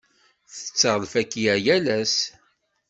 [0.53, 2.15] Tetteɣ lfakya yal ass.